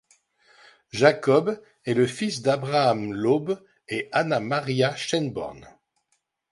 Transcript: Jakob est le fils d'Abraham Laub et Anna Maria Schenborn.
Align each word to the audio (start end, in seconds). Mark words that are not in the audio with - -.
Jakob 0.91 1.61
est 1.85 1.93
le 1.93 2.07
fils 2.07 2.41
d'Abraham 2.41 3.13
Laub 3.13 3.63
et 3.87 4.09
Anna 4.11 4.39
Maria 4.39 4.95
Schenborn. 4.95 5.69